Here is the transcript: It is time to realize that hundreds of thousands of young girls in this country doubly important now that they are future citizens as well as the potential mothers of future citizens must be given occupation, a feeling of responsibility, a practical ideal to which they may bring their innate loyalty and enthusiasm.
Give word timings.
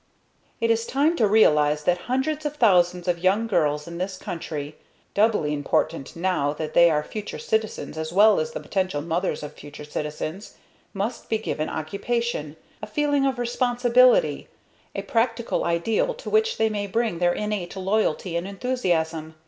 It 0.59 0.71
is 0.71 0.87
time 0.87 1.15
to 1.17 1.27
realize 1.27 1.83
that 1.83 1.99
hundreds 2.09 2.43
of 2.43 2.55
thousands 2.55 3.07
of 3.07 3.19
young 3.19 3.45
girls 3.45 3.87
in 3.87 3.99
this 3.99 4.17
country 4.17 4.75
doubly 5.13 5.53
important 5.53 6.15
now 6.15 6.53
that 6.53 6.73
they 6.73 6.89
are 6.89 7.03
future 7.03 7.37
citizens 7.37 7.99
as 7.99 8.11
well 8.11 8.39
as 8.39 8.53
the 8.53 8.59
potential 8.59 9.03
mothers 9.03 9.43
of 9.43 9.53
future 9.53 9.83
citizens 9.85 10.55
must 10.91 11.29
be 11.29 11.37
given 11.37 11.69
occupation, 11.69 12.55
a 12.81 12.87
feeling 12.87 13.27
of 13.27 13.37
responsibility, 13.37 14.47
a 14.95 15.03
practical 15.03 15.63
ideal 15.65 16.15
to 16.15 16.31
which 16.31 16.57
they 16.57 16.67
may 16.67 16.87
bring 16.87 17.19
their 17.19 17.33
innate 17.33 17.75
loyalty 17.75 18.35
and 18.35 18.47
enthusiasm. 18.47 19.35